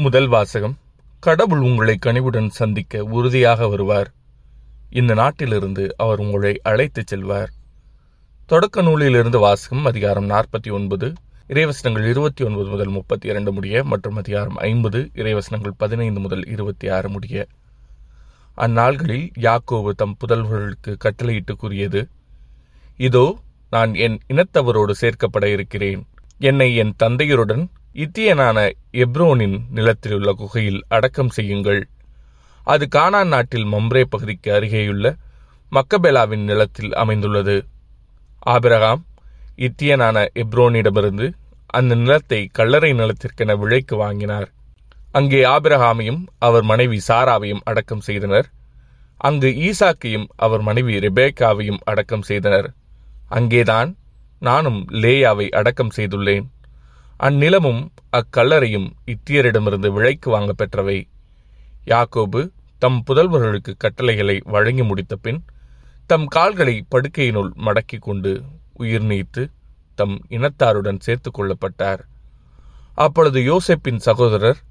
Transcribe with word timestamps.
முதல் 0.00 0.28
வாசகம் 0.28 0.78
கடவுள் 1.20 1.60
உங்களை 1.60 1.96
கனிவுடன் 1.96 2.48
சந்திக்க 2.48 3.04
உறுதியாக 3.04 3.68
வருவார். 3.68 4.12
இந்த 4.90 5.14
நாட்டிலிருந்து 5.14 5.94
அவர் 5.96 6.18
உங்களை 6.18 6.60
அழைத்துச் 6.62 7.06
செல்வார். 7.06 7.50
தொடக்க 8.46 8.82
நூலிலிருந்து 8.82 9.38
வாசகம் 9.38 9.84
அதிகாரம் 9.84 10.30
நாற்பத்தி 10.30 10.70
ஒன்பது 10.70 11.12
இறைவசனங்கள் 11.48 12.08
இருபத்தி 12.08 12.44
ஒன்பது 12.44 12.68
முதல் 12.68 12.88
முப்பத்தி 12.88 13.28
இரண்டு 13.28 13.52
முடிய 13.52 13.84
மற்றும் 13.84 14.16
அதிகாரம் 14.16 14.56
ஐம்பது 14.56 15.10
இறைவசனங்கள் 15.14 15.76
பதினைந்து 15.76 16.20
முதல் 16.20 16.46
இருபத்தி 16.46 16.88
ஆறு 16.88 17.08
முடிய. 17.08 17.46
அந்நாள்களில் 18.56 19.30
யாக்கோவு 19.38 19.90
தம் 19.90 20.16
புதல்வர்களுக்கு 20.16 20.96
கட்டளையிட்டு 20.98 21.56
கூறியது 21.56 22.08
இதோ 22.96 23.38
நான் 23.70 23.94
என் 23.94 24.18
இனத்தவரோடு 24.28 24.90
சேர்க்கப்பட 25.00 25.44
இருக்கிறேன். 25.44 26.06
என்னை 26.38 26.76
என் 26.76 26.94
தந்தையருடன் 27.02 27.66
இத்தியனான 27.94 28.70
எப்ரோனின் 28.92 29.60
நிலத்திலுள்ள 29.70 30.32
குகையில் 30.32 30.84
அடக்கம் 30.88 31.28
செய்யுங்கள். 31.28 31.88
அது 32.64 32.88
கானான் 32.96 33.26
நாட்டில் 33.26 33.64
மம்ரே 33.64 34.02
பகுதிக்கு 34.02 34.52
அருகேயுள்ள 34.52 35.16
மக்கபெலாவின் 35.72 36.44
நிலத்தில் 36.44 36.94
அமைந்துள்ளது. 36.94 37.66
ஆபிரகாம் 38.38 39.06
இத்தியனான 39.56 40.26
எப்ரோனிடமிருந்து 40.34 41.32
அந்த 41.66 41.94
நிலத்தை 41.94 42.48
கல்லறை 42.52 42.92
நிலத்திற்கென 42.92 43.58
விலைக்கு 43.58 43.96
வாங்கினார். 43.96 44.48
அங்கே 45.12 45.44
ஆபிரகாமையும் 45.44 46.24
அவர் 46.38 46.62
மனைவி 46.62 47.00
சாராவையும் 47.08 47.60
அடக்கம் 47.64 48.00
செய்தனர். 48.00 48.48
அங்கு 49.16 49.48
ஈசாக்கையும் 49.48 50.26
அவர் 50.36 50.60
மனைவி 50.60 50.94
ரெபேக்காவையும் 50.96 51.78
அடக்கம் 51.84 52.22
செய்தனர். 52.22 52.72
அங்கேதான் 53.28 53.96
நானும் 54.38 54.88
லேயாவை 54.90 55.48
அடக்கம் 55.48 55.90
செய்துள்ளேன். 55.96 56.50
அந்நிலமும் 57.26 57.80
அக்கல்லறையும் 58.16 58.86
இத்தியரிடமிருந்து 59.06 59.88
விலைக்கு 59.92 60.30
வாங்க 60.30 60.52
பெற்றவை. 60.58 60.98
யாக்கோபு 61.86 62.50
தம் 62.78 63.02
புதல்வர்களுக்கு 63.06 63.72
கட்டளைகளை 63.76 64.40
வழங்கி 64.44 64.82
முடித்த 64.82 65.16
பின் 65.16 65.40
தம் 66.06 66.26
கால்களை 66.26 66.84
படுக்கையினுள் 66.90 67.50
மடக்கிக் 67.56 68.04
கொண்டு 68.06 68.42
உயிர் 68.74 69.04
நீத்து 69.04 69.42
தம் 69.94 70.16
இனத்தாருடன் 70.28 71.00
சேர்த்து 71.00 71.30
கொள்ளப்பட்டார். 71.30 72.02
அப்பொழுது 72.94 73.40
யோசேப்பின் 73.40 74.00
சகோதரர் 74.06 74.62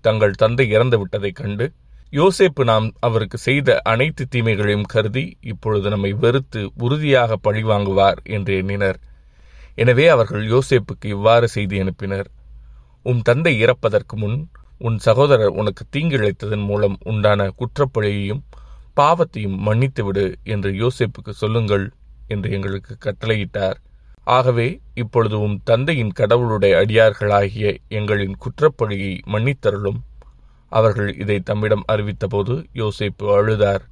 தங்கள் 0.00 0.30
தந்தை 0.30 0.68
இறந்து 0.68 0.98
விட்டதைக் 0.98 1.38
கண்டு 1.40 1.72
யோசேப்பு 2.12 2.62
நாம் 2.64 2.92
அவருக்கு 3.00 3.38
செய்த 3.38 3.80
அனைத்து 3.84 4.26
தீமைகளையும் 4.30 4.88
கருதி 4.88 5.36
இப்பொழுது 5.40 5.88
நம்மை 5.88 6.12
வெறுத்து 6.12 6.70
உறுதியாக 6.74 7.38
பழிவாங்குவார் 7.44 8.22
என்று 8.22 8.56
எண்ணினர். 8.56 8.98
எனவே 9.82 10.04
அவர்கள் 10.08 10.44
யோசேப்புக்கு 10.52 11.06
இவ்வாறு 11.16 11.46
செய்தி 11.48 11.76
அனுப்பினர். 11.82 12.28
உன் 13.02 13.20
தந்தை 13.22 13.52
இறப்பதற்கு 13.64 14.14
முன் 14.16 14.38
உன் 14.80 14.98
சகோதரர் 14.98 15.56
உனக்கு 15.60 15.82
தீங்கிழைத்ததன் 15.94 16.64
மூலம் 16.70 16.96
உண்டான 17.10 17.46
குற்றப்பழியையும் 17.60 18.42
பாவத்தையும் 18.96 19.56
மன்னித்துவிடு 19.66 20.24
என்று 20.44 20.70
யோசேப்புக்கு 20.82 21.32
சொல்லுங்கள் 21.42 21.86
என்று 22.26 22.48
எங்களுக்கு 22.50 22.92
கட்டளையிட்டார். 23.06 23.78
ஆகவே 24.36 24.68
இப்பொழுது 24.94 25.36
உம் 25.40 25.58
தந்தையின் 25.64 26.12
கடவுளுடைய 26.12 26.72
அடியார்களாகிய 26.80 27.66
எங்களின் 27.98 28.36
குற்றப்பழியை 28.44 29.12
மன்னித்தருளும் 29.32 30.00
அவர்கள் 30.72 31.10
இதை 31.14 31.38
தம்மிடம் 31.40 31.84
அறிவித்தபோது 31.92 32.54
யோசேப்பு 32.74 33.26
அழுதார். 33.38 33.84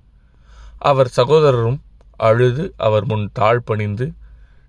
அவர் 0.89 1.11
சகோதரரும் 1.17 1.81
அழுது 2.21 2.65
அவர் 2.77 3.05
முன் 3.05 3.27
தாழ்பணிந்து 3.39 4.07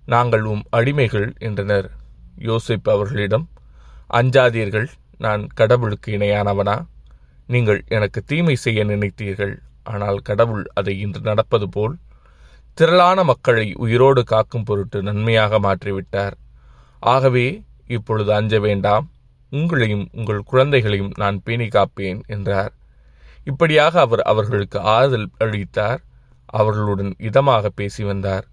நாங்கள் 0.08 0.42
உம் 0.42 0.64
அடிமைகள் 0.72 1.38
என்றனர். 1.38 1.92
யோசிப் 2.38 2.90
அவர்களிடம் 2.90 3.50
அஞ்சாதீர்கள் 4.14 4.88
நான் 5.18 5.48
கடவுளுக்கு 5.48 6.18
இணையானவனா? 6.18 6.86
நீங்கள் 7.48 7.84
எனக்கு 7.88 8.24
தீமை 8.24 8.56
செய்ய 8.56 8.86
நினைத்தீர்கள் 8.86 9.58
ஆனால் 9.84 10.20
கடவுள் 10.20 10.66
அதை 10.74 11.00
இன்று 11.00 11.22
நடப்பது 11.22 11.70
போல். 11.70 11.96
திரளான 12.74 13.24
மக்களை 13.24 13.74
உயிரோடு 13.76 14.24
காக்கும் 14.24 14.64
பொருட்டு 14.64 15.04
நன்மையாக 15.04 15.60
மாற்றிவிட்டார். 15.60 16.36
ஆகவே 17.00 17.64
இப்பொழுது 17.88 18.34
அஞ்ச 18.34 18.60
வேண்டாம். 18.60 19.12
உங்களையும் 19.52 20.08
உங்கள் 20.12 20.42
குழந்தைகளையும் 20.42 21.14
நான் 21.16 21.42
பேணி 21.44 21.68
காப்பேன் 21.68 22.20
என்றார். 22.28 22.74
இப்படியாக 23.44 24.00
அவர் 24.00 24.22
அவர்களுக்கு 24.22 24.80
ஆறுதல் 24.80 25.30
அளித்தார். 25.38 26.02
அவர்களுடன் 26.46 27.16
இதமாக 27.20 27.66
பேசி 27.66 28.04
வந்தார். 28.04 28.48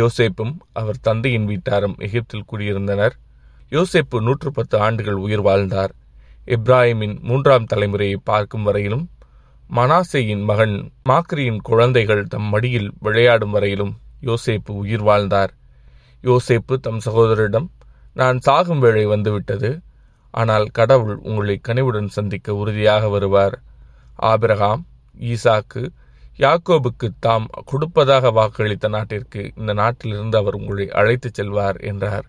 யோசேப்பும் 0.00 0.54
அவர் 0.72 0.98
தந்தையின் 1.00 1.44
வீட்டாரும் 1.44 1.96
எகிப்தில் 1.98 2.48
குடியிருந்தனர். 2.52 3.14
யோசேப்பு 3.70 4.16
நூற்று 4.20 4.50
பத்து 4.52 4.76
ஆண்டுகள் 4.78 5.18
உயிர் 5.24 5.44
வாழ்ந்தார். 5.48 5.92
இப்ராஹிமின் 6.46 7.16
மூன்றாம் 7.22 7.68
தலைமுறையை 7.74 8.18
பார்க்கும் 8.24 8.62
வரையிலும் 8.62 9.04
மனாசேயின் 9.70 10.42
மகன் 10.44 10.74
மாக்ரியின் 11.08 11.60
குழந்தைகள் 11.62 12.24
தம் 12.26 12.48
மடியில் 12.54 12.90
விளையாடும் 13.00 13.50
வரையிலும் 13.50 13.92
யோசேப்பு 14.22 14.72
உயிர் 14.82 15.02
வாழ்ந்தார். 15.02 15.52
யோசேப்பு 16.22 16.74
தம் 16.80 17.00
சகோதரிடம் 17.06 17.68
நான் 18.14 18.38
சாகும் 18.38 18.78
வேளை 18.78 19.04
வந்துவிட்டது. 19.06 19.70
ஆனால் 20.34 20.66
கடவுள் 20.72 21.16
உங்களை 21.22 21.56
கனிவுடன் 21.62 22.08
சந்திக்க 22.08 22.54
உறுதியாக 22.54 23.08
வருவார். 23.08 23.56
ஆபிரகாம் 24.30 24.82
ஈசாக்கு 25.32 25.82
யாக்கோபுக்கு 26.38 27.08
தாம் 27.20 27.46
கொடுப்பதாக 27.64 28.30
வாக்களித்த 28.30 28.88
நாட்டிற்கு 28.88 29.52
இந்த 29.56 29.72
நாட்டிலிருந்து 29.72 30.36
அவர் 30.36 30.54
உங்களை 30.54 30.90
அழைத்துச் 30.90 31.40
செல்வார் 31.40 31.76
என்றார். 31.80 32.26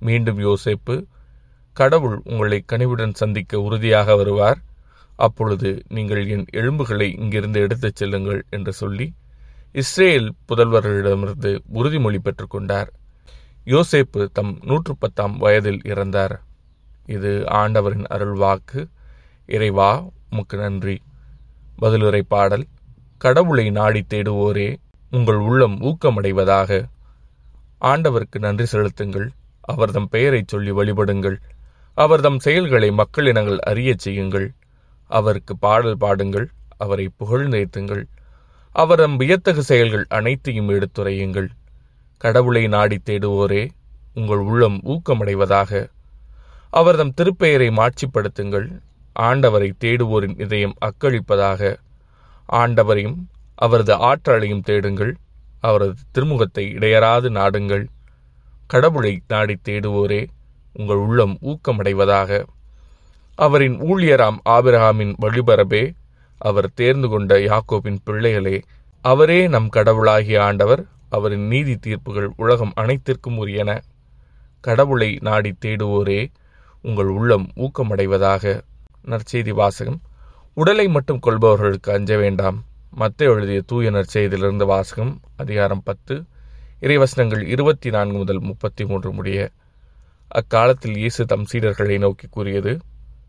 மீண்டும் 0.00 0.38
யோசேப்பு 0.38 1.04
கடவுள் 1.72 2.20
உங்களை 2.24 2.62
கனிவுடன் 2.66 3.14
சந்திக்க 3.14 3.60
உறுதியாக 3.60 4.16
வருவார். 4.16 4.60
அப்பொழுது 5.16 5.82
நீங்கள் 5.88 6.28
என் 6.28 6.44
எலும்புகளை 6.52 7.18
இங்கிருந்து 7.18 7.60
எடுத்துச் 7.60 7.96
செல்லுங்கள் 7.96 8.42
என்று 8.50 8.72
சொல்லி 8.72 9.14
இஸ்ரேல் 9.72 10.32
புதல்வர்களிடமிருந்து 10.48 11.58
உறுதிமொழி 11.74 12.18
பெற்றுக்கொண்டார். 12.18 12.90
யோசேப்பு 13.66 14.28
தம் 14.32 14.58
நூற்று 14.62 14.96
பத்தாம் 14.96 15.36
வயதில் 15.36 15.80
இறந்தார். 15.84 16.36
இது 17.06 17.44
ஆண்டவரின் 17.46 18.06
அருள் 18.06 18.34
வாக்கு 18.34 18.88
இறைவா 19.46 20.08
உமக்கு 20.30 20.58
நன்றி. 20.58 21.02
பதிலுரை 21.82 22.20
பாடல் 22.28 22.66
கடவுளை 23.22 23.70
நாடி 23.70 24.06
தேடுவோரே 24.08 24.76
உங்கள் 25.10 25.34
உள்ளம் 25.34 25.80
ஊக்கமடைவதாக. 25.80 26.84
ஆண்டவருக்கு 27.80 28.38
நன்றி 28.38 28.66
செலுத்துங்கள். 28.66 29.30
அவர்தம் 29.60 30.08
பெயரைச் 30.08 30.48
சொல்லி 30.48 30.72
வழிபடுங்கள். 30.72 31.36
அவர்தம் 31.94 32.38
செயல்களை 32.38 32.90
மக்களினங்கள் 32.90 33.58
அறியச் 33.58 33.98
செய்யுங்கள். 33.98 34.52
அவருக்கு 35.06 35.58
பாடல் 35.58 35.96
பாடுங்கள். 35.96 36.48
அவரை 36.76 37.10
புகழ்ந்தேத்துங்கள் 37.20 38.04
அவரம் 38.72 39.20
வியத்தகு 39.20 39.62
செயல்கள் 39.62 40.06
அனைத்தையும் 40.08 40.68
எடுத்துரையுங்கள். 40.68 41.48
கடவுளை 42.18 42.68
நாடி 42.68 43.00
தேடுவோரே 43.04 43.70
உங்கள் 44.14 44.36
உள்ளம் 44.36 44.80
ஊக்கமடைவதாக. 44.82 45.90
அவர்தம் 46.70 47.14
திருப்பெயரை 47.20 47.70
மாட்சிப்படுத்துங்கள். 47.70 48.80
ஆண்டவரை 49.20 49.72
தேடுவோரின் 49.84 50.40
இதயம் 50.40 50.74
அக்களிப்பதாக. 50.80 51.76
ஆண்டவரையும் 52.52 53.18
அவரது 53.54 53.94
ஆற்றலையும் 53.94 54.60
தேடுங்கள். 54.60 55.16
அவரது 55.60 55.94
திருமுகத்தை 56.14 56.64
இடையராது 56.76 57.28
நாடுங்கள். 57.30 57.84
கடவுளை 58.66 59.22
நாடி 59.28 59.54
தேடுவோரே 59.68 60.26
உங்கள் 60.72 60.96
உள்ளம் 60.96 61.38
ஊக்கமடைவதாக. 61.42 62.44
அவரின் 63.34 63.76
ஊழியராம் 63.80 64.38
ஆபிரகாமின் 64.44 65.14
வழிபரபே 65.22 65.82
அவர் 66.38 66.68
தேர்ந்து 66.74 67.08
கொண்ட 67.08 67.38
யாக்கோபின் 67.38 67.98
பிள்ளைகளே 68.04 68.56
அவரே 69.00 69.48
நம் 69.48 69.68
கடவுளாகிய 69.68 70.42
ஆண்டவர் 70.42 70.82
அவரின் 71.08 71.46
நீதி 71.46 71.74
தீர்ப்புகள் 71.74 72.28
உலகம் 72.36 72.72
அனைத்திற்கும் 72.74 73.46
உரியன. 73.46 73.70
கடவுளை 74.60 75.18
நாடி 75.20 75.52
தேடுவோரே 75.64 76.20
உங்கள் 76.82 77.10
உள்ளம் 77.16 77.46
ஊக்கமடைவதாக. 77.56 78.60
நற்செய்தி 79.04 79.50
வாசகம் 79.50 80.00
உடலை 80.54 80.88
மட்டும் 80.88 81.20
கொள்பவர்களுக்கு 81.26 81.90
அஞ்ச 81.92 82.16
வேண்டாம். 82.16 82.64
மத்த 82.98 83.16
எழுதிய 83.16 83.60
தூய 83.66 83.90
நற்செய்தியிலிருந்து 83.90 84.66
வாசகம் 84.66 85.20
அதிகாரம் 85.36 85.82
பத்து 85.84 86.24
இறைவசனங்கள் 86.80 87.46
இருபத்தி 87.46 87.90
நான்கு 87.90 88.16
முதல் 88.16 88.40
முப்பத்தி 88.40 88.84
மூன்று 88.84 89.12
முடிய 89.12 89.50
அக்காலத்தில் 90.28 90.96
இயேசு 90.96 91.26
தம் 91.26 91.44
சீடர்களை 91.52 91.98
நோக்கி 91.98 92.26
கூறியது 92.30 92.78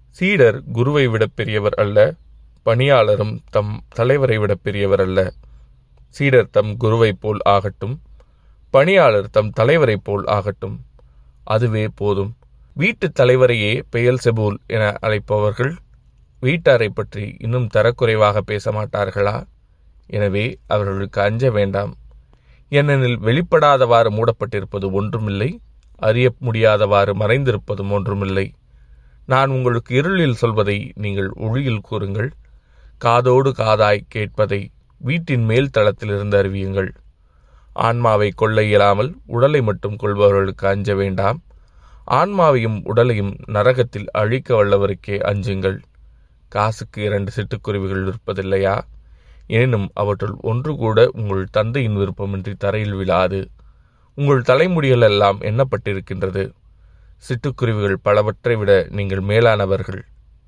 சீடர் 0.10 0.62
குருவை 0.72 1.08
விட 1.08 1.26
பெரியவர் 1.36 1.74
அல்ல 1.74 2.14
பணியாளரும் 2.66 3.40
தம் 3.52 3.84
தலைவரை 3.90 4.38
விட 4.38 4.56
பெரியவர் 4.56 5.00
அல்ல. 5.00 5.34
சீடர் 6.10 6.50
தம் 6.50 6.78
குருவைப் 6.78 7.20
போல் 7.20 7.40
ஆகட்டும் 7.44 8.02
பணியாளர் 8.70 9.30
தம் 9.30 9.52
தலைவரைப் 9.60 10.04
போல் 10.04 10.26
ஆகட்டும். 10.26 10.86
அதுவே 11.44 11.88
போதும். 11.96 12.36
வீட்டுத் 12.74 13.20
தலைவரையே 13.20 13.82
பெயல் 13.90 14.20
செபூல் 14.24 14.56
என 14.66 14.94
அழைப்பவர்கள் 15.02 15.76
வீட்டாரை 16.44 16.88
பற்றி 16.90 17.26
இன்னும் 17.40 17.68
தரக்குறைவாக 17.74 18.38
பேச 18.42 18.72
மாட்டார்களா? 18.72 19.36
எனவே 20.08 20.46
அவர்களுக்கு 20.68 21.20
அஞ்ச 21.22 21.52
வேண்டாம். 21.52 21.94
ஏனெனில் 22.72 23.20
வெளிப்படாதவாறு 23.20 24.10
மூடப்பட்டிருப்பது 24.18 24.88
ஒன்றுமில்லை 24.92 25.50
அறிய 26.00 26.28
முடியாதவாறு 26.42 27.14
மறைந்திருப்பதும் 27.22 27.92
ஒன்றுமில்லை. 27.92 28.46
நான் 29.26 29.50
உங்களுக்கு 29.50 29.92
இருளில் 29.96 30.40
சொல்வதை 30.42 30.78
நீங்கள் 30.96 31.30
ஒளியில் 31.46 31.86
கூறுங்கள் 31.90 32.30
காதோடு 32.98 33.52
காதாய் 33.58 34.08
கேட்பதை 34.16 34.62
வீட்டின் 35.02 35.46
மேல் 35.46 35.74
தளத்திலிருந்து 35.78 36.36
அறிவியுங்கள். 36.42 36.92
ஆன்மாவை 37.88 38.30
கொள்ள 38.36 38.58
இயலாமல் 38.64 39.10
உடலை 39.26 39.62
மட்டும் 39.62 39.96
கொள்பவர்களுக்கு 39.96 40.66
அஞ்ச 40.66 40.96
வேண்டாம். 40.96 41.40
ஆன்மாவையும் 42.20 42.78
உடலையும் 42.84 43.34
நரகத்தில் 43.48 44.08
அழிக்க 44.12 44.50
வல்லவருக்கே 44.56 45.18
அஞ்சுங்கள். 45.32 45.78
காசுக்கு 46.56 47.00
இரண்டு 47.04 47.32
சிட்டுக்குருவிகள் 47.36 48.04
இருப்பதில்லையா 48.04 48.76
எனினும் 49.48 49.88
அவற்றுள் 49.94 50.36
ஒன்று 50.42 50.72
கூட 50.76 51.00
உங்கள் 51.14 51.46
தந்தையின் 51.52 51.98
விருப்பமின்றி 51.98 52.54
தரையில் 52.58 52.94
விழாது. 52.94 53.40
உங்கள் 54.18 54.42
தலைமுடிகள் 54.42 55.02
எல்லாம் 55.02 55.40
எண்ணப்பட்டிருக்கின்றது. 55.42 56.44
சிட்டுக்குருவிகள் 57.28 57.98
பலவற்றை 58.02 58.56
விட 58.56 58.72
நீங்கள் 58.90 59.22
மேலானவர்கள். 59.22 60.02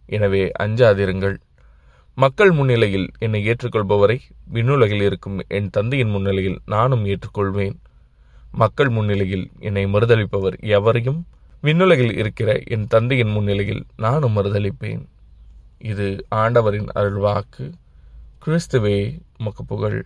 எனவே 0.09 0.43
அஞ்சாதிருங்கள். 0.63 1.35
மக்கள் 2.17 2.51
முன்னிலையில் 2.51 3.07
என்னை 3.19 3.41
ஏற்றுக்கொள்பவரை 3.47 4.17
விண்ணுலகில் 4.53 5.01
இருக்கும் 5.01 5.39
என் 5.47 5.69
தந்தையின் 5.69 6.09
முன்னிலையில் 6.09 6.59
நானும் 6.65 7.03
ஏற்றுக்கொள்வேன். 7.05 7.75
மக்கள் 8.53 8.89
முன்னிலையில் 8.89 9.45
என்னை 9.59 9.85
மறுதளிப்பவர் 9.85 10.57
எவரையும்? 10.77 11.19
விண்ணுலகில் 11.63 12.15
இருக்கிற 12.17 12.49
என் 12.65 12.87
தந்தையின் 12.87 13.33
முன்னிலையில் 13.35 13.83
நானும் 13.97 14.35
மறுதளிப்பேன் 14.37 15.03
இது 15.85 16.25
ஆண்டவரின் 16.29 16.87
அருள்வாக்கு. 16.95 17.71
கிறிஸ்துவே 18.45 19.19
உமக்கு 19.37 19.65
புகழ். 19.65 20.05